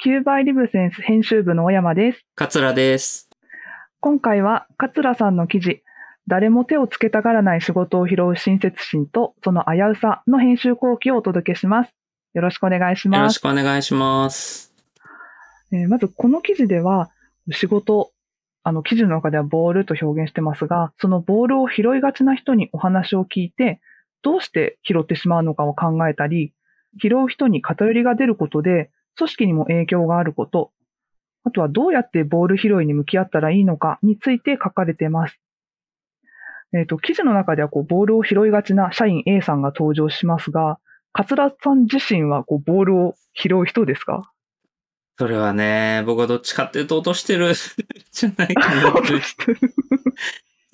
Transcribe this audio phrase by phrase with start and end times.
[0.00, 2.24] キューバイリブセンス編集部の小山です。
[2.36, 3.28] 桂です。
[3.98, 5.82] 今回は桂さんの記事、
[6.28, 11.96] 誰も手をつけたがらない仕事を拾う親切心とその危うさの編集後期をお届けします。
[12.32, 13.40] よろしくお願いしよろします。
[13.40, 14.72] くお願いします。
[15.72, 17.10] えーまずこの記事では
[17.50, 18.12] 仕事、
[18.62, 23.80] あの記事の中ではボールと表現してますが、そのボールを拾いがちな人にお話を聞いて、
[24.22, 26.52] どうして拾ってしまうのかを考えたり、
[27.02, 30.70] 拾う人に偏りが出ることで組織にも影響があること、
[31.44, 35.38] あとはどうやってボール拾いに向き合ったらいいのかについて書かれています。
[36.72, 40.78] えっ、と、記事の中ではこうボールを拾いがちな社員 A さんが登場しますが、
[41.12, 44.30] 桂さん自身はこうボールを拾う人ですか？
[45.18, 47.54] それはね、僕はどっちかっていうと落としてる
[48.12, 49.02] じゃないかなと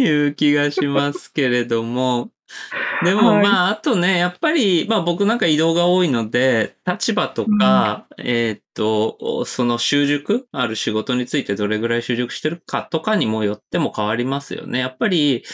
[0.02, 2.30] いう気がしますけれども。
[3.04, 3.42] でもはい。
[3.42, 14.78] まあ、あとね、やっぱり、まあ僕なんか移動が多いので、立場とか、えーっと、その習熟ある仕事についてどれぐらい習熟してるかとかにもよっても変わりますよね。
[14.78, 15.44] やっぱり、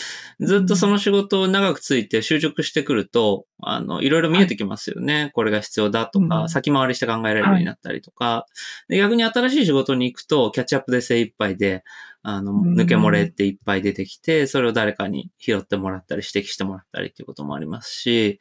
[0.40, 5.30] ずっとその仕事を長くついて習熟してくると、あの、いろいろ見えてきますよね。
[5.34, 6.48] これが必要だとか、うん。
[6.48, 8.46] 先回りして考えられるようになったりとか、
[8.88, 11.84] で逆に新しい仕事に行くと、キャッチアップで精一杯で、
[12.22, 12.74] あの、うん。
[12.74, 18.40] 抜け漏れっていっぱい出てきて、それを誰かに拾ってもらったり、指摘してもらったりっていうこともありますし、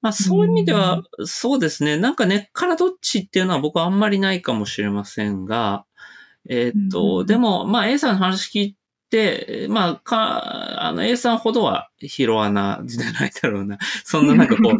[0.00, 5.84] まあそういう意味では、そうですね、なんか根っからどっちっていうのは僕はあんまりないかもしれませんが、
[6.48, 8.76] えーっと、うんでも、まあ A さんの話聞い
[9.10, 13.78] て、まあ、か、あの A さんほどは拾わな、じゃないだろうな。
[14.04, 14.78] そんななんかこう、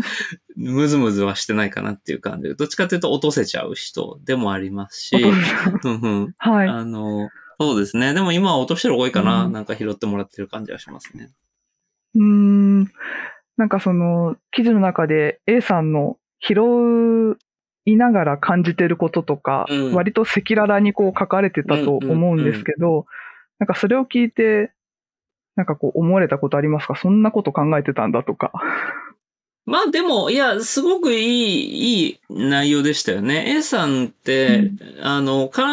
[0.56, 6.68] ムズムズはしてないかなっていう感じで、どっちかというと落とせちゃう人でもありますし、うんうんはい。
[6.68, 7.30] あの、
[7.60, 8.12] そうですね。
[8.12, 9.44] でも今は落としてる多いかな。
[9.44, 11.30] うんなんか拾ってもらってる感じはしますね。
[13.56, 17.36] なんかその、記事の中で A さんの拾
[17.84, 23.06] いながら感じてることとか、うん割と赤裸々にこう書かれてたと思うんですけど、
[23.58, 24.72] なんかそれを聞いて、
[25.56, 26.96] なんかこう思われたことありますか？
[26.96, 28.52] そんなこと考えてたんだとか。
[29.66, 33.46] まあでも、いや、すごくいい、いい内容でしたよね。
[33.56, 35.64] A さんって、あの、彼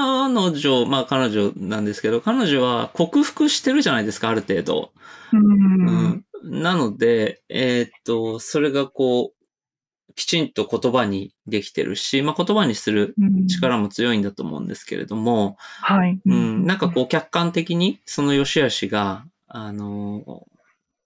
[0.57, 4.91] 女、まあ彼女なんですけど、彼女は克服してるじゃないですか、ある程度。
[5.33, 5.39] うー。
[5.39, 6.25] うんん。
[6.43, 16.19] なので、えーっと、それがこう、きちんと言葉にできてるし、まあ言葉にするうん力も強いんだと思うんですけれども、はい。
[16.25, 20.45] うん、なんかこう客観的にその良し悪しが、あの、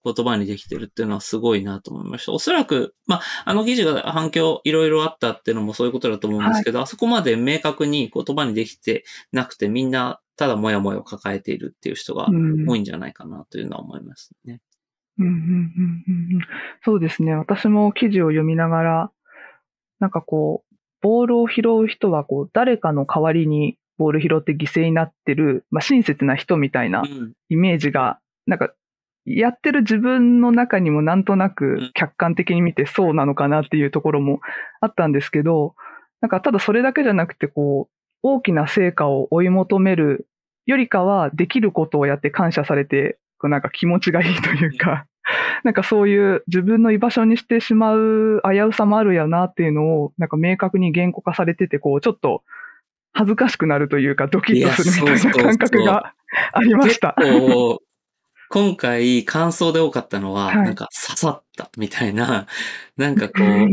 [0.04, 2.32] 言葉にできてるっていうのはすごいなと思いました。
[2.32, 14.60] おそらく、まあ、あの記事が反響いろいろあったっていうのもそういうことだと思うんですけど、あそこまで明確に言葉にできてなくてみんなただもやもやを抱えているっていう人がうん多いんじゃないかなというのは思いますね。
[15.18, 16.40] うんうんうんうんうん
[16.84, 17.34] そうですね。
[17.34, 19.10] 私も記事を読みながら、
[20.00, 27.32] なんかこう、ボールを拾う人はこう、誰かの代わりにボール拾って犠牲になってる、まあ、親切な人みたいなうん。
[27.48, 28.72] イメージが、なんか、
[29.24, 34.40] やってる自分の中にもなんとなうくん客観的に見てそうなのかなっていうところも
[34.80, 35.74] あったんですけど、
[36.20, 40.28] なんかただそれだけじゃなくてこう、大きな成果を追い求める
[40.66, 45.06] よりかはできることをやって感謝されて、こうなんか気持ちがいいというか、
[45.64, 52.42] なんかそういう自分の居場所にしてしまう危うさもあるよなっていうのを、なんか明確に言語化されてて、こうちょっと
[53.12, 55.42] 恥ずかしくなるというかドキッとするみたいいやそうそうそう。
[55.42, 56.14] な感覚が
[56.52, 57.14] ありました。
[57.18, 57.82] 結構、
[58.48, 60.56] 今回感想で多かったのは、はい。
[60.58, 62.46] なんか刺さったみたいな、
[62.96, 63.66] なんかこう、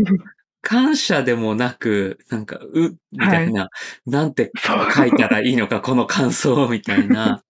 [0.61, 3.69] 感謝でもなく、なんか、う、みたいな、
[4.05, 7.43] なんてそう書いたらいいのか、この感想みたいな、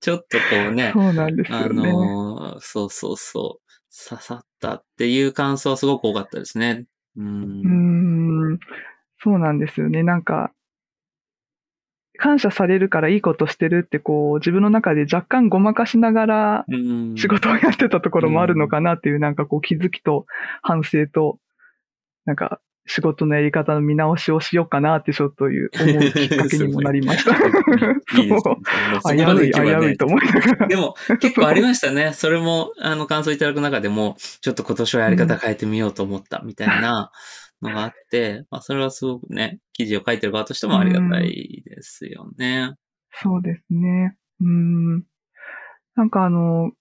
[0.00, 1.92] ちょっとこうね、そうなんですあよね。
[1.92, 6.86] のーそうそうそう、刺さったっていう感想はすごく多かったですね。
[7.16, 7.22] う。
[7.22, 8.58] うんーん、
[9.22, 10.02] そうなんですよね。
[10.02, 10.52] なんか、
[12.18, 17.16] 感謝されるからいいことしてるってこう、自分の中で若干ごまかしながらうん。
[17.16, 20.26] 仕事をやってたところもあるのかなっていう、なんかこう気づきと
[20.62, 21.38] 反省と、
[22.24, 22.60] なんか
[22.92, 27.30] 仕事のやり方の見直しをしようかなってちょっという思うきっかけにもなりました。
[28.20, 30.66] いいで危うい、危ういと思いながら。
[30.66, 32.12] でも、結構ありましたね。
[32.14, 37.12] それも、あの、感想いただく中でも、ちょっと今年はやり方変えてみようと思ったみたいな
[37.62, 42.74] のがあって、まあ、それはすごくね、記事を書いてる側としてもありがたいですよね。
[43.12, 44.16] そうですね。
[44.40, 45.04] うん。
[45.94, 46.72] なんかあの、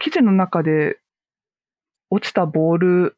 [0.00, 0.98] 記事の中で
[2.10, 3.16] 落ちたボール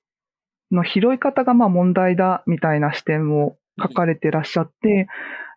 [0.72, 5.08] の拾い方がまあ問題だみたいな視点を書かれてらっしゃって、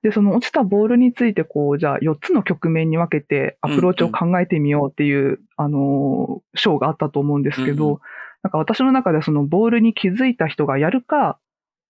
[0.03, 7.99] で、その落ちたボールについてこう、じゃあ4つの局面に分けてアプローチを考えてみようっていう、あの、章があったと思うんですけど、うんう
[8.43, 11.39] なんか私の中ではそのボールに気づいた人がやるか、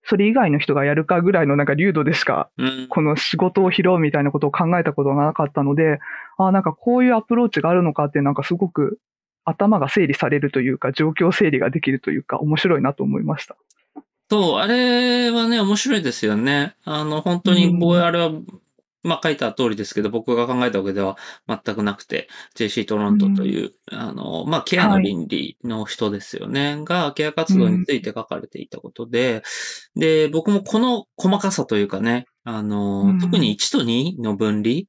[0.05, 2.87] それ以外の人がやるかぐらいのなんか流度でしか、うん。
[2.89, 5.99] この仕事を拾うみたいなことを考えたことがなかったので、
[6.37, 8.99] あなんかこういうアプローチがあるのかってなんかすごく
[9.45, 13.55] 頭が整理されるというか、状況整理ができるというか、面白いなと思いました。
[14.29, 16.75] そう、あれはね、面白いですよね。
[16.83, 17.79] あの、本当に、うん。
[17.79, 18.31] 僕はあれは、
[19.03, 21.15] まあ書いた通りですけど、僕が考えたわけでは
[21.47, 29.43] 全くなくて、JC トロントという、あの、まあケアの倫理の人ですよね、が、ケア活動について書かれていたことで、
[29.95, 33.19] で、僕もこの細かさというかね、あの、うん。
[33.19, 34.85] 特に1と2の分離、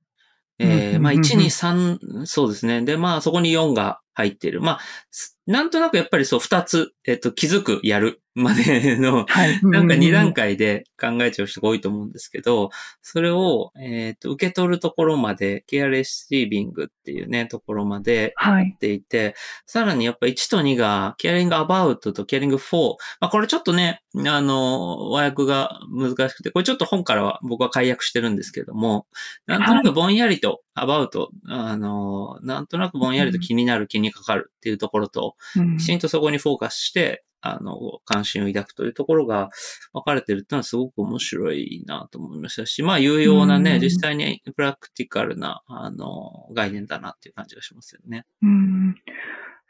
[0.59, 1.31] えーまあ、うんうんうん。
[1.33, 2.83] 1、2、3、そうですね。
[2.83, 4.61] で、まあ、そこに4が入ってる。
[4.61, 4.81] まあ、
[5.11, 9.61] すなんとなくやっぱりそう、2つ、えっと、気づく、やるまでの、 はい。
[9.63, 10.47] なんか2段階。
[10.47, 12.71] 階で考えちゃう人が多いと思うんですけど、
[13.03, 18.73] それを、えっと、受け取るところまで、ケアレシービングっていうね、ところまではい。
[18.75, 19.35] っていて、
[19.67, 22.97] さらにやっぱ1と2が、ケアリングアバウトとケアリング4。
[23.21, 29.07] まあこれちょっとね、あの、和訳が難しくて、これちょっと本からは僕は解約してるんですけども、
[29.47, 39.51] なんとなくぼんやりと、アバウト、あの、なんとなくぼんやりと気になる、気にかかるっていうところと、うんきちんとそこにフォーカスして、あの、関心を抱くというところが
[39.93, 48.25] 分かれてるっていうのはすごく面白いなと思いましたし、まあ有用なね、うん実際にプラクティカルな、あの、概念だなっていう感じがしますよね。
[48.43, 48.97] うん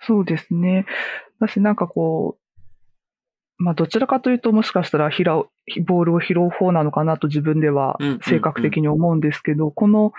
[0.07, 0.87] そうですね。
[1.41, 10.13] 私なんかこう、まあどちらかというともしかしたら拾う、ボールを拾う方なのかなと自分では性格的に思うんですけど、この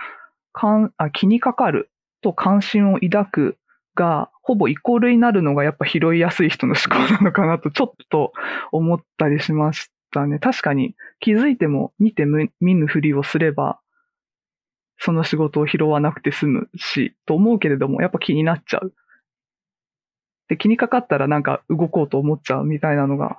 [0.54, 1.92] かんあ気にかかる
[2.22, 3.58] と関心を抱く
[3.98, 8.32] がほぼイコールになるのがやっぱ拾いやすい人の思考なのかなとちょっと
[8.72, 10.40] 思ったりしましたね。
[10.40, 12.26] 確かに気づいても見て
[12.62, 13.80] 見ぬふりをすれば、
[15.00, 18.94] その仕事を拾わなくて済むし、と思うけれども、やっぱ気になっちゃう。
[20.48, 23.38] で、気にかかったらなんか動こうと思っちゃうみたいなのが、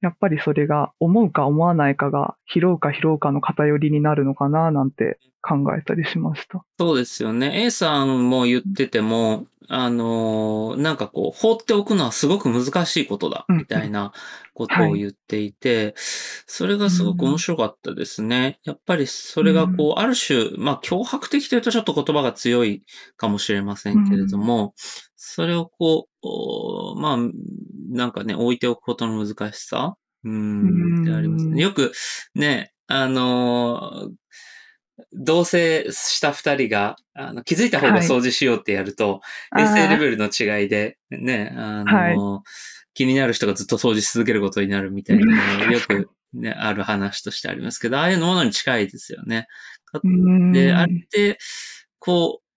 [0.00, 6.64] やっぱりそれが思うか思わないかが拾うか拾うかの偏りになるのかななんて考えたりしました。
[6.78, 7.64] そうですよね。
[7.64, 14.12] A さんも言ってても、あのーなんかこう、放っておくのはすごく難しいことだ、うんみたいな
[14.54, 18.60] ことを言っていて、それがすごく面白かったですね。
[18.64, 22.82] やっぱりそれがこう、ある種、まあ、脅迫的というとちょっと言葉が強い
[23.16, 24.74] かもしれませんけれども、
[25.16, 27.16] それをこうお、まあ、
[27.88, 31.62] なんかね、置いておくことの難しさ、ううんん、ってありますね。
[31.62, 31.92] よく、
[32.34, 34.10] ね、あのー
[35.12, 39.20] 同棲した二人が、あの、気づいた方が掃除しようってやると、
[39.56, 42.42] 衛生レベルの違いで、ね、あの、は
[42.94, 49.46] 気になる人がずっと掃除し続けることになるみたいなのがよくね、ある話としてありますけど、ああいうものに近いですよね。
[50.02, 50.52] うん。
[50.52, 51.38] で、あれって、
[52.00, 52.47] こう、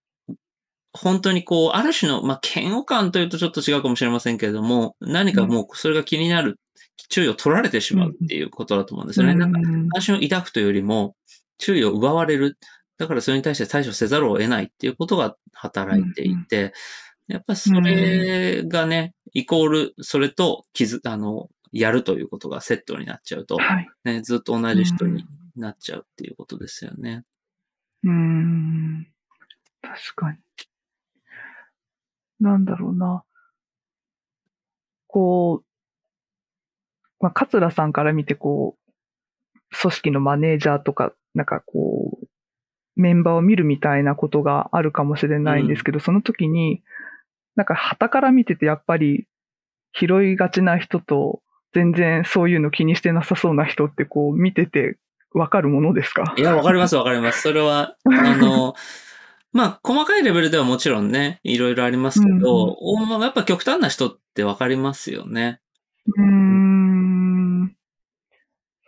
[0.94, 6.60] 本当にこう、ある種の、まあ、嫌悪感というとちょっと違うかもしれませんけれども、何かもうそれが気になる、
[7.10, 9.36] 注意を取られてしまうっていうことだと思うんですよね。
[9.36, 11.16] なんか、うん関心を抱くというよりも、
[11.58, 12.58] 注意を奪われる。
[12.98, 16.74] だからそれに対して対処せざるを得ないっていうことが働いていて、
[17.28, 23.88] やっぱそれがね、イコール、それと傷、あの、やるということがセットになっちゃうと、はい。
[24.04, 27.24] ね、ずっと同じ人になっちゃうっていうことですよね。
[28.04, 29.08] うん。
[29.82, 30.38] 確かに。
[32.42, 33.24] なんだろうな。
[35.08, 35.66] こう、
[37.20, 42.28] まあ、桂さんから見て、こう、組織のマネージャーとか、なんかこう、
[42.96, 46.82] メンバーを見るみたいなことがあるかもしれないんですけど、その時に、
[47.56, 49.28] なんか旗から見ててやっぱり
[49.94, 51.42] 拾いがちな人と、
[51.74, 54.98] 全然そういうの気にしてなさそうな人ってこう見てて
[55.34, 56.34] わかるものですか？
[56.38, 57.42] いや、わかりますわかります。
[57.44, 58.74] それは、あの、
[59.54, 65.60] まあ、細かいレベルではもちろんね、いろいろありますけど、おまあやっぱ極端な人ってわかりますよね。
[66.08, 67.76] うーん。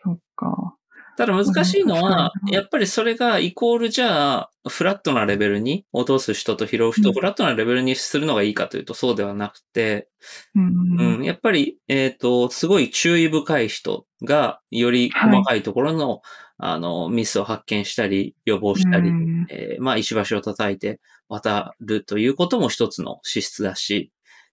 [0.03, 0.75] そっか。
[1.15, 10.07] ただ難しいのはやっぱりそれがイコールじゃあ、フラットなレベルに落とす人と拾う人をうんフラットなレベルにするのがいいかというとそうではなくて、
[10.55, 11.17] うん。
[11.17, 16.21] うん、やっぱり、えっ、と、すごい注意深い人が、より細かいところの、
[16.65, 19.47] あの、ミスを発見したり、予防したり、うん。
[19.49, 24.11] えーまあ、石橋を叩いて渡るということも一つの資質だし、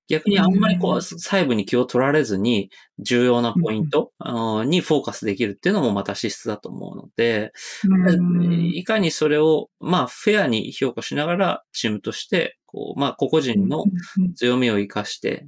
[0.08, 7.52] 逆にあんまりこうんう、細部に気を取られずに、重要なポイントあのにフォーカスできるっていうのもまた資質だと思うので、
[7.84, 8.64] うん。
[8.74, 13.84] いかにそれを、まあ、フェアに評価しながら、チームとして、こう、まあ、個々人の
[14.34, 15.46] 強みを生かして、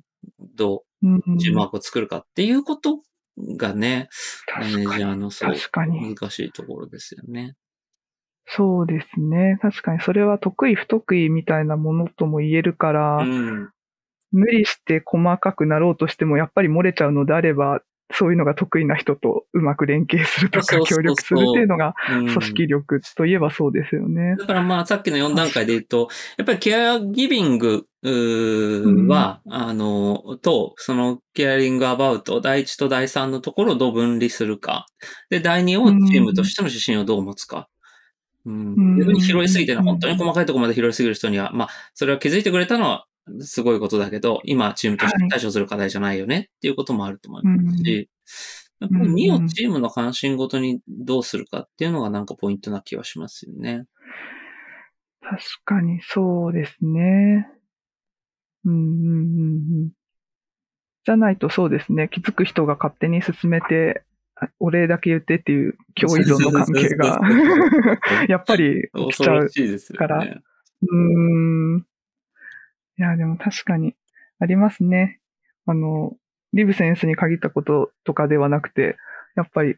[0.54, 1.16] どうん。
[1.16, 3.00] うチームワークを作るかっていうこと
[3.38, 4.08] がね、
[4.54, 5.54] マネージャーのそう。
[5.54, 7.54] 難しいところですよね。
[8.46, 9.58] そうですね。
[9.62, 13.70] 確かにそれは得意不得意みたいなものとも言えるから、うん。
[14.32, 17.82] 無理して細かくなろうとしてもやっぱり漏れちゃうのであれば、
[18.14, 24.36] そういうのが得意な人とうまく連携するとか協力するっていうのがうん組織力といえばそうですよね。
[24.38, 27.86] だからまあさっきの4段階で言うと、やっぱりケアギビング
[29.08, 34.86] は、あの、と、そのケアリングアバウト、第1と第3のところをどう分離するか。
[35.30, 37.68] で、第2をチームとしての指針をどう持つか。
[38.44, 43.06] うん拾いすぎてね、うん本当に細かいところまで拾いすぎる人には、まあ、それは気づいてくれたのは
[43.40, 48.08] すごいことだけど、今チームとして対処する課題じゃないよねっていうこともあると思いますし、
[48.80, 53.84] やっぱり2をチームの関心ごとにどうするかっていうのがなんかポイントな気はしますよね。
[55.20, 57.48] 確かにそうですね。
[58.64, 59.90] うんうんうんうん。
[61.04, 62.08] じゃないとそうですね。
[62.10, 67.20] 気づく人が勝手に進めて、あお礼だけ言ってっていう共依存の関係が
[68.28, 69.48] やっぱり起きちゃう恐ろ。
[69.48, 69.98] しいですよね。
[69.98, 71.86] からうーん。
[72.98, 73.94] いや、でも確かに
[74.38, 75.20] ありますね。
[75.66, 76.16] あの、
[76.52, 78.96] リブセンスに限ったこととかではなくて、
[79.36, 79.76] やっぱり、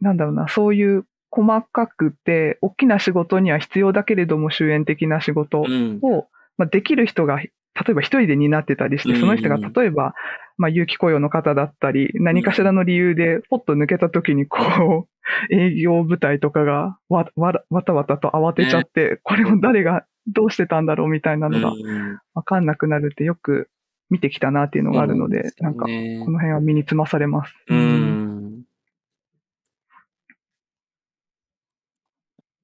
[0.00, 5.98] なんだろうな、そういう細かくて、大きな仕事には必要だけれども、終焉的な仕事うん。
[6.02, 7.50] を、まあ、できる人が、例
[7.90, 10.14] えば一人で担ってたりして、その人がうん例えば、
[10.58, 15.08] まあ、有期雇用の方だったり、何かしらの理由でポッと抜けた時に、こ
[15.50, 23.68] う、営業部隊とかがわ、わ、わたわたと慌てちゃって、これを誰がどうしてたんだろうみたいなのがうんわかんなくなるってよく
[24.10, 27.54] 見てきたなっていうのがあるので、なんか、この辺は身につまされます。
[27.68, 28.62] ううんん。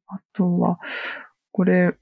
[0.09, 0.79] あとは、
[1.53, 1.95] これ、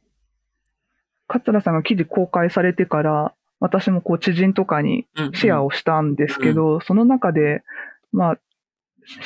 [1.26, 7.62] 桂さんが記事公開されてから、私もこう知人とかにシェアをしたんですけど、その中で、
[8.12, 8.38] まあ、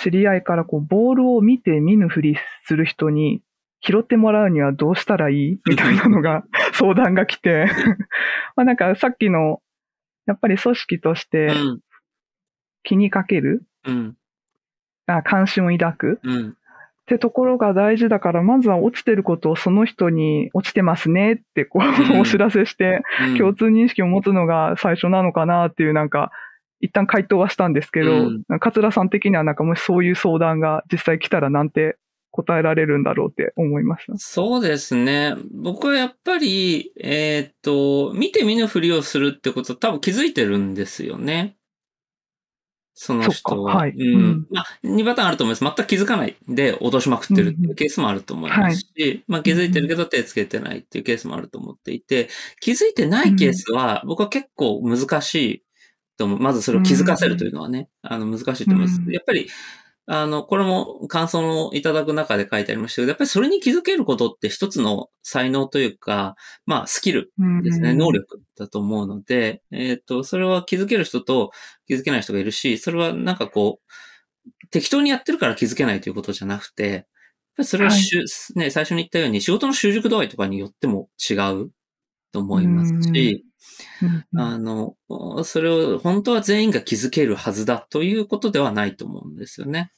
[0.02, 3.42] 知り合いからこうボールを見て見ぬふりする人に
[3.80, 5.60] 拾ってもらうにはどうしたらいい？
[5.68, 7.66] みたいなのが 相談が来て、
[8.56, 9.60] まあなんかさっきの、
[10.26, 11.80] やっぱり組織としてうん。
[12.84, 14.16] 気にかける、うん。
[15.06, 16.20] あ関心を抱く？
[16.22, 16.48] うん。
[16.50, 16.54] っ
[17.06, 21.32] てところが大事だから、まずは落ちてることをその人に落ちてますね。
[21.34, 23.38] ってこうお知らせして、うん。
[23.38, 26.30] 共通認識を持つのが最初なのかなっていうなんか、
[26.80, 28.14] 一旦回答はしたんですけど、う
[28.50, 28.58] ん。
[28.60, 31.96] 桂さん的にはなんかもしそういう相談が実際来たらなんて
[32.38, 34.16] 答えられるんだろうって思いました。
[34.16, 35.34] そうですね。
[35.50, 41.56] 僕はやっぱり、えーっと、見て見ぬふりをするってこと多分気づいてるんですよね。
[42.94, 43.74] その人は。
[43.74, 44.00] はいうん。
[44.00, 45.76] うんまあ、2パターンあると思います。
[45.76, 52.28] 全く気づかないで脅しまくってるっていうケースもあると思いますし、まあ気づいてるけど手つけてないっていうケースもあると思っていて、
[52.60, 55.64] 気づいてないケースは僕は結構難しい
[56.16, 56.38] と思う。
[56.38, 59.00] まずそれを気づかせるというのはね、あの難しいと思います。
[59.00, 59.48] うんやっぱり、
[60.10, 66.34] あの、これも感想をいただく中で書いてありましたけど、やっぱりそれに気づけることって一つの才能というか、
[66.64, 67.30] まあスキル
[67.62, 67.98] ですね、うん。
[67.98, 71.50] 能力だと思うので、えっ、と、それは気づける人と
[71.86, 73.92] 気づけない人がいるし、それはなんかこう、
[74.70, 77.06] 適当にやってるから気づけないということじゃなくて、やっぱ
[77.58, 78.24] りそれはしゅ、
[78.58, 81.70] ね、最初に言ったように仕事の習熟度合いとかによっても違う
[82.32, 83.44] と思いますし、
[84.02, 84.26] うん。
[84.32, 84.40] うん。
[84.40, 84.96] あの、
[85.44, 89.92] それを本当は全員が気づけるはずだということではないと思うんですよね。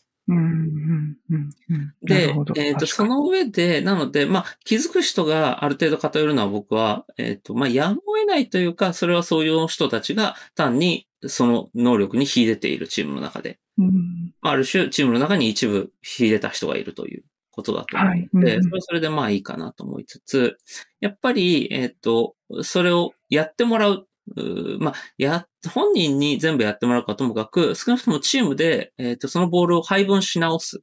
[2.02, 2.86] でえっ、と、確かに。
[2.88, 14.32] その上で、なので、まあ、気づく人がある程度偏るのは僕は、えっ、と、まあ、やむを得ないというか、それはそういう人たちが単にその能力に秀でているチームの中で、うん。
[14.40, 20.58] まあある種チームの中に一部秀でた人がいるということだと思うので、はいうんうんそれはそれでまあいいかなと思いつつ、
[21.00, 24.06] やっぱり、えっ、と、それをやってもらう。
[24.36, 30.82] うーまあ、や、本人に全部やってもらうかともかく、少なくともチームで、えっ、と、そのボールを配分し直す。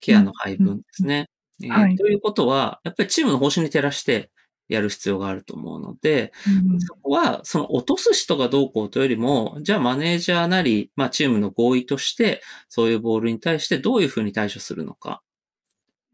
[0.00, 1.28] ケアの配分ですね。
[1.62, 1.96] えーはい。
[1.96, 4.30] ということは、やっぱりチームの方針に照らして
[4.68, 6.32] やる必要があると思うので、
[6.72, 15.22] うんそこは、その落とす人がどうこうというよりも、じゃあマネージャーなり、まあチームの合意として、そういうボールに対してどういうふうに対処するのか。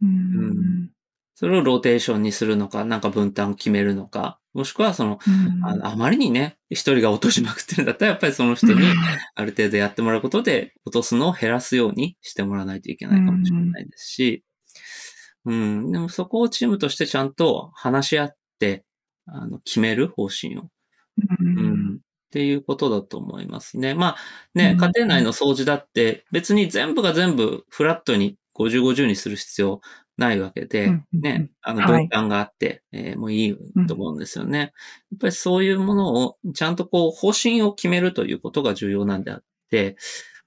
[0.02, 0.90] うん。
[1.34, 8.80] それをローテーションにするのか、なんか分担を決めるのか、もしくはその、うんあまりにね、一人が落としまくってるんだったら、やっぱりその人に
[9.34, 14.44] ある程度やってもらうことで、落とすのを減らすようにしてもらわないといけないかもしれないですし、
[15.44, 18.84] うん、でもそこをチームとしてちゃんと話し合って、
[19.26, 20.68] あの、決める方針を。
[21.40, 21.94] うんうん。
[21.96, 21.98] っ
[22.30, 23.94] ていうことだと思いますね。
[23.94, 24.16] まあ
[24.54, 29.80] ね、うん家庭内の掃除だって別に全部が全部フラットに50-50にする必要
[30.16, 34.58] ないわけで、うんね、あのはい分担があって、えーもういいと思うんですよね。
[34.58, 34.70] やっ
[35.20, 39.96] ぱりそういうものをちゃんとこう方針を決めるということが重要なんであって、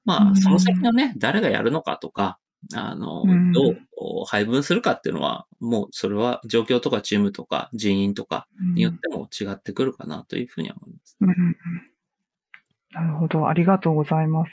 [0.05, 2.39] まうんあその先のね、誰がやるのかとか、
[2.73, 3.75] あのうん、どう
[4.25, 11.17] 配分するかっていうのは、もうそれは状況とかチームとか人員とかによっても違ってくるかなというふうには思います。
[11.21, 11.55] うん
[12.91, 13.47] なるほど。
[13.47, 14.51] ありがとうございます。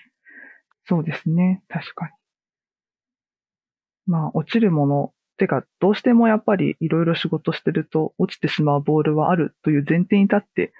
[0.87, 1.63] そうですね。
[1.69, 2.11] 確かに。
[4.07, 5.13] まあ、落ちるもの。
[5.37, 10.73] てか、どうしてもやっぱりいろいろ仕事してると落ちてしまうボールはあるという前提に立って、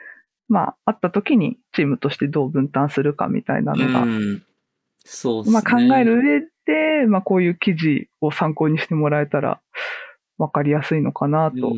[0.49, 4.43] まあ、あった時にチームとしてどう分担するかみたいなのが、うん。
[5.05, 5.53] そうですね。
[5.53, 6.41] まあ考える上
[7.01, 9.61] で、まあこういう記事を参考にしてもらえたら
[10.39, 11.75] 分かりやすいのかなと、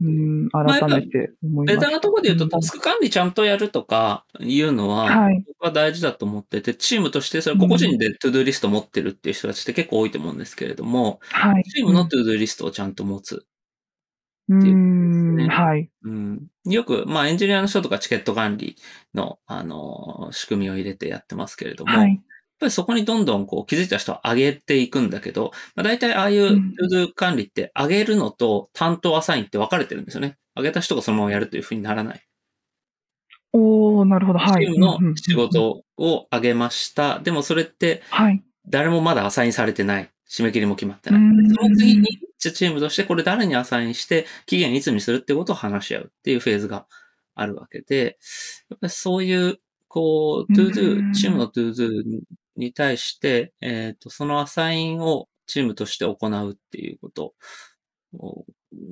[0.00, 1.80] うんうん、改めて思いました。
[1.80, 5.44] ベタなところで言うと、うんタスク管理ちゃんとやるとかいうのは、はい。
[5.46, 11.64] 僕は大事だと思ってて、チームとして、それ個々人で ToDo リスト持ってるっていう人たちって結構多いと思うんですけれども、はい。
[11.64, 13.46] チームの ToDo リストをちゃんと持つ。
[14.48, 15.88] うっていうねはい。
[16.02, 18.76] うん、よく、まあエンジニアの人とかチケット管理
[19.14, 22.20] の、あの、仕組みを入れてやってますけれども、はい。
[22.64, 30.38] やっぱりそこにどんどんこう気づいた人は上げていくんだけど、まあ、大体ああいううん ToDo 管理って上げるのと担当アサインって分かれてるんですよね。
[30.56, 32.22] 上げた人がそのままやるというふうにならない。
[33.52, 34.38] おー、なるほど。
[34.38, 34.66] はい。
[34.66, 35.34] チームの仕。
[35.34, 37.20] 事を上げました。
[37.20, 38.42] でもそれってはい。
[38.66, 40.10] 誰もまだアサインされてない。
[40.28, 41.20] 締め切りも決まってない。
[41.20, 46.86] うんその次に、じゃあチームとしてこれ誰にアサインして、期限いつにするってことを話し合うっていうフェーズが
[47.34, 48.18] あるわけで、
[48.70, 52.02] やっぱりそういう、こう、うん ToDo、チームの ToDo
[52.56, 57.34] に対して、えっ、と、そのアサインをチームとして行うっていうこと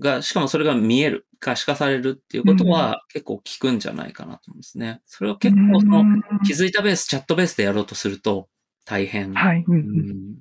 [0.00, 5.00] が、しかもそれが見える、可視化されるっていうことは結構効くんじゃないかなと思うんですね。
[5.06, 8.48] それを結構その、うん気づいたベース、チャットベースでやろうとすると
[8.84, 9.32] 大変。
[9.34, 9.64] はい。
[9.66, 10.36] うんううん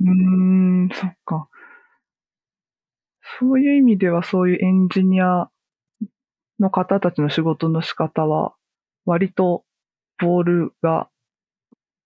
[0.00, 0.10] うー
[0.86, 1.48] ん、そっか。
[3.40, 5.48] そういう意味では、そういうエンジニア
[6.60, 8.54] の方たちの仕事の仕方は、
[9.06, 9.64] 割と
[10.18, 11.08] ボールが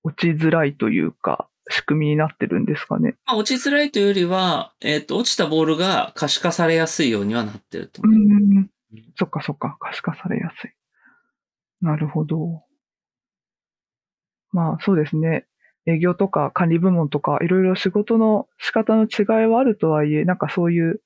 [0.05, 3.17] 落ちづらいというか、仕組みになってるんですかね？
[3.27, 8.45] まあ、落ちづらいというよりは、えっ、と、落ちたボールが可視化されやすいようにはなってるとう思います。
[8.45, 8.71] ん。
[9.19, 9.77] そっかそっか。
[9.81, 10.71] 可視化されやすい。
[11.81, 12.63] なるほど。
[14.51, 15.47] まあそうですね。
[15.87, 21.01] 営業とか管理部門とかいろいろ仕事の仕方の違いはあるとはいえ、なんかそういう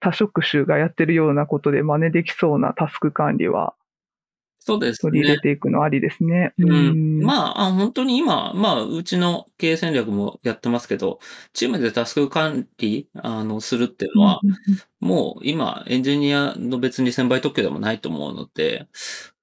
[0.00, 3.74] 多職種がやってるようなことで真似できそうなタスク管理は
[4.66, 5.40] そうです取り入れね。
[5.40, 6.52] ていくのありですね。
[6.58, 7.22] うん。
[7.22, 11.20] あ、まあ、あ本当に今、まあ、うちの経営戦略もやってますけど、
[11.52, 14.40] チームでタスク管理、あの、するっていうのは、
[14.98, 18.88] もう今、エンジニアの別に専売特許でもないと思うので、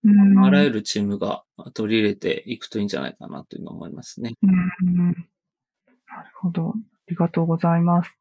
[0.03, 4.33] うんうんあらゆるチームが取り入れていくといいんじゃないかなというのは思いますね。
[4.43, 5.17] うんなる
[6.41, 6.69] ほど。
[6.69, 6.73] あ
[7.07, 8.17] りがとうございます。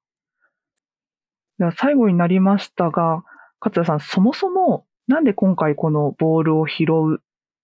[1.59, 3.25] では最後になりましたが、
[3.61, 6.85] 勝田さん、そもそもなんで今回このボールを拾
[7.15, 7.23] う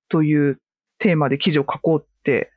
[0.09, 0.61] という
[0.99, 2.51] テーマで記事を書こうって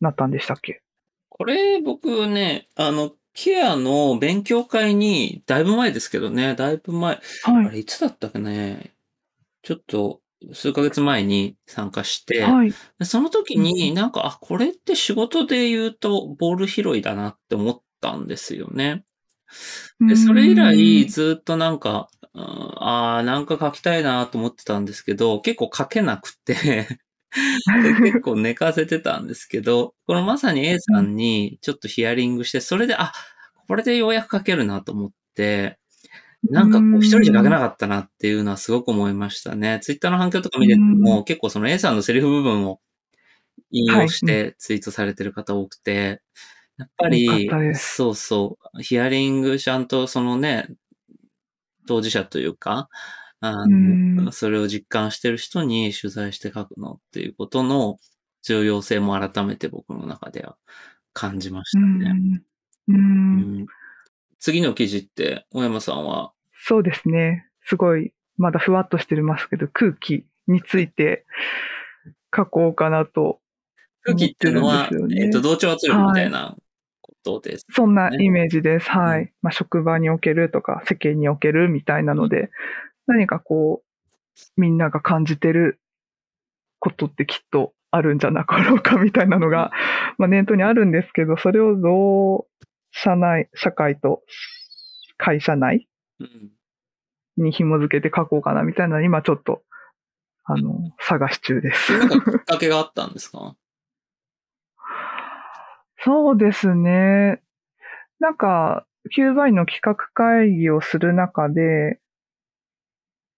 [0.00, 0.82] なったんでしたっけ？
[1.28, 7.66] これ、僕ね、あの、ケアの勉強会に、だいぶ前ですけどね、だいぶ前、はい。
[7.66, 8.92] あれ、いつだったかね、
[9.62, 10.20] ちょっと、
[10.52, 12.72] 数ヶ月前に参加して、はい。
[12.98, 19.04] でその時になんか、あ、これって仕事で言うとボール拾いだなって思ったんですよね。
[20.00, 26.86] で、それ以来ずっとなんか、うんああ、なんか書きたいなと思ってたんですけど、結構書けなくてで
[28.02, 33.12] 結構寝かせてたんですけど、このまさに A さんにちょっとヒアリングして、それで、あ、
[33.68, 35.78] これでようやく書けるなと思って、
[36.42, 39.78] なんかこう一人じゃ書けなかったなっていうのはすごく思いましたね。
[39.82, 42.80] ツイッターの反響とか見てても、結構その A さんのセリフ部分を
[43.70, 46.22] 引用してツイートされてる方多くて、
[46.80, 50.68] やっぱりそうそう、ヒアリングちゃんとそのね、
[51.86, 52.88] 当事者というか、
[53.40, 57.98] あうんの、それを実感してる人に取材して書くのっていうことの
[58.42, 60.56] 重要性も改めて僕の中では
[61.12, 62.12] 感じましうたね。
[62.12, 62.42] ん。
[62.88, 62.98] うんう
[63.62, 63.66] ん
[64.42, 66.32] 次の記事って、小山さんは、
[66.66, 67.46] そうですね。
[67.62, 71.26] すごい、まだふわっとしてますけど、空気について
[72.34, 73.40] 書こうかなと。
[74.02, 76.56] 空気っていうのは、えっ、と、同調圧力みたいな
[77.24, 77.66] ことです。
[77.70, 78.90] そんなイメージです。
[78.90, 79.32] はうい。
[79.42, 82.50] まあ、職場におけるとか、世間におけるみたいなので、
[83.06, 85.80] 何かこう、みんなが感じてる
[86.78, 89.70] ことってきっとあるんじゃなかろうかみたいなのが、
[90.18, 92.46] まあ、念頭にあるんですけど、それをどう、
[92.92, 94.22] 社内、社会と
[95.16, 96.50] 会社内うん
[97.36, 99.62] に紐づけて書こうかなみたいな、今ちょっと、
[100.44, 101.96] あの、探し中です。
[101.98, 103.54] なんかきっかけがあったんですか？
[106.04, 107.40] そうですね。
[108.18, 112.00] なんか、キューバイの企画会議をする中で、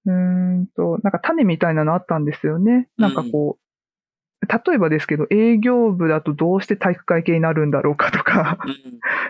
[0.06, 2.88] うーんと、なんか種みたいなのあったんですよね。
[2.98, 8.58] なんかこう、例えばですけど、営業部だとどうして体育会系になるんだろうかとか、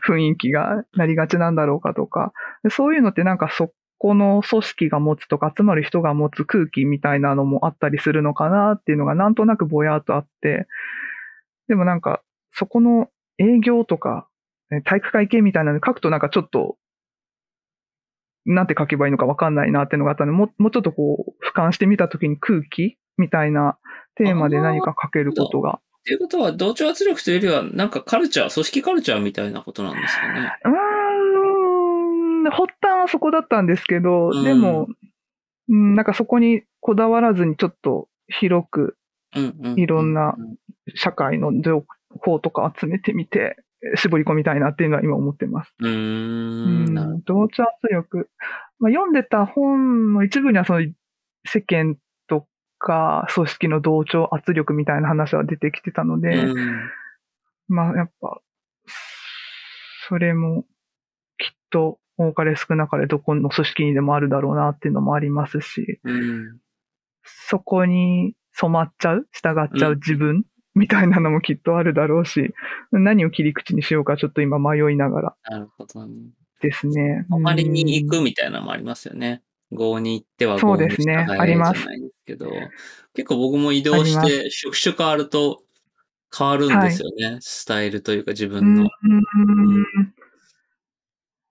[0.06, 0.16] うん。
[0.16, 10.66] 雰囲気がなりがちなんだろうかとか、でそういうのってなんかそこの組織が持つとか集まる人が持つ空気みたいなのもあったりするのかなっていうのがなんとなくぼやっとあって、
[11.68, 13.08] でもなんか、そこの
[13.42, 14.28] 営業とか、
[14.70, 16.76] え体育会系みたいなの書くとなんかちょっと、
[18.44, 23.78] なんて書けばいいのかわかんないなっていうのがあったので、もうもうちょっとこう、俯瞰してみたときに空気みたいな
[24.16, 25.80] テーマで何か書けることが。
[26.00, 30.52] っていうことは、同調圧力というよりは、なんかカルチャー、組織カルチャーみたいなことなんですかね。
[30.64, 34.88] うーん、発端はそこだったんですけど、うんでも、
[35.68, 38.96] うん、なんかそこにこだわらずにちょっと広く
[39.34, 39.78] うんうん。
[39.78, 40.56] いろんなうん
[40.94, 41.84] 社会の情
[42.20, 43.56] 報とか集めてみて、
[43.94, 45.74] え絞り込みたいなっていうのは今思ってます。
[45.80, 48.30] うん同調圧力。
[48.78, 50.86] まあ、読んでた本の一部にはその
[51.44, 51.96] 世間
[52.28, 52.46] と
[52.78, 56.90] か組織の同調圧力みたいな話は出てきてたので、うん
[57.68, 58.40] まあやっぱ、
[60.08, 60.64] それも
[61.38, 66.58] きっと多かれ少なかれどこの組織にでもあるだろうなっていうのもありますし、うん。
[67.24, 72.54] そこに染まっちゃう、従っちゃう自分、みたいなのもきっとあるだろうし、
[72.90, 76.14] 何を切り口にしようかちょっと今迷いながらなるほどね。
[76.60, 77.26] ですね。
[77.30, 79.42] 泊まりに行うんくみたいなのもありますよね。
[79.70, 82.50] 郷に行ってはそう郷に従ですねえありますじゃないですけど、
[83.14, 85.62] 結構僕も移動しあて職種変わると
[86.36, 87.38] 変わるんですよね。
[87.40, 88.82] スタイルというか自分の。
[88.84, 89.84] うん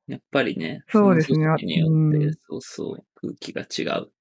[0.07, 4.12] やっぱりね、そうですねの組織によって、うんそうそう、空気が違う。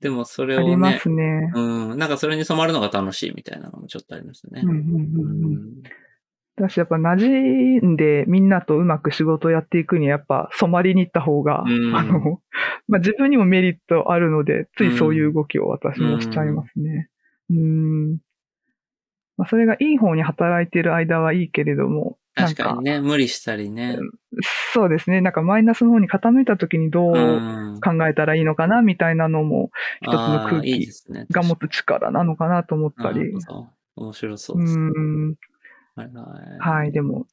[0.00, 1.50] でもそれをありまね、すね。
[1.54, 1.60] う
[1.94, 4.70] ん、なんかそれに染まるのが楽しいみたいなのもちょっとありますねうん。
[4.70, 5.82] うんううんうん
[6.76, 12.40] やっぱ馴染んでみんなとうまく仕事をやっていくにはやっぱ染まりに行った方が、うんあの、
[12.86, 17.08] まあ、自分にもメリットあるので、ついそういう動きを私もしちゃいますね。
[17.48, 18.18] うん。
[19.40, 23.98] まあ、それがいい方に働いている間はいいけれども、確かにね、無理したりね。
[24.74, 25.22] そうですね。
[25.22, 29.70] なんかマイナスの方に傾いた時にどううん考えたらいいのかなみたいなのも
[30.02, 30.86] 一つの空気。
[31.32, 33.32] が持つ力なのかなと思ったりなる。
[33.32, 34.84] ほど面白そううですね。
[34.84, 35.34] ん。
[36.58, 36.92] はい。
[36.92, 37.26] でも、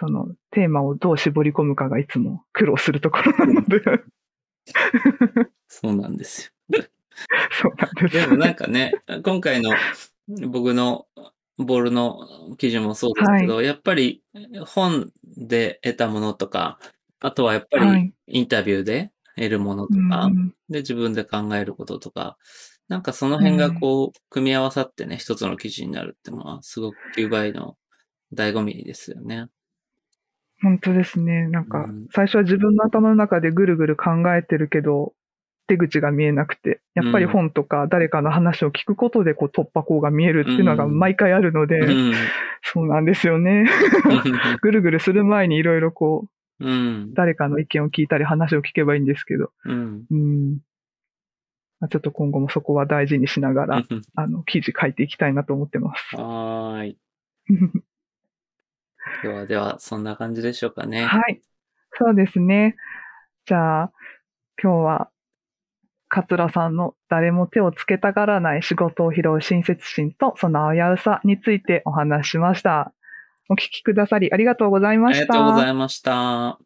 [0.00, 3.82] そのテーマをどう絞り込むかがいつも苦労するところなので、
[5.68, 6.54] そうなんです
[7.52, 8.16] そうなんです。
[8.16, 8.22] よ。
[8.22, 9.70] でもなんかね、今回の
[10.48, 11.06] 僕の
[11.58, 12.18] ボールの
[12.58, 14.22] 記事もそうですけど、やっぱり
[14.66, 16.78] 本で得たものとか、
[17.20, 18.12] あとはやっぱりはい。
[18.26, 22.36] インタビューで得るものとか、うんで自分で考えることとか、
[22.88, 27.76] なんかその辺がこう、組み合わさってね、一つの記事になるってのは、すごく9倍の
[28.34, 29.46] 醍醐味ですよね。
[30.62, 31.46] 本当ですね。
[31.48, 35.12] なんかうん、最初は自分の頭の中でぐるぐる考えてるけど、
[35.66, 42.14] 出口が見えなくて、やっぱり本とか誰かの話を聞くことでこう突破口が見えるっていうのがうん毎回あるので、うん。
[42.62, 43.66] そうなんですよね。
[44.60, 46.28] ぐるぐるする前にいろいろこ
[46.60, 47.14] う、うん。
[47.14, 50.04] 誰かの意見を聞いたり話を聞けばいいんですけど、うん。
[50.10, 50.58] うん。
[51.80, 53.82] まあちょっと今後もそこは大事にしながら、
[54.14, 56.16] あの、記事書いていきたいなと思ってます。
[56.16, 56.98] はーい。
[59.22, 61.04] ではでは、そんな感じでしょうかね。
[61.04, 61.40] はい。
[61.92, 62.76] そうですね。
[63.46, 63.92] じゃあ、
[64.62, 65.10] 今日は、
[66.14, 72.92] 桂さんの誰も手をつけたがらない仕事を拾う親切心とその危うさについてお話しました。
[73.50, 75.34] お聞きくださりありがとうございました。
[75.34, 76.63] ありがとうございました。